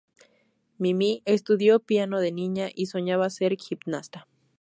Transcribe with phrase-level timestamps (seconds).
[0.79, 4.27] Mimi estudió piano de niña y soñaba ser gimnasta.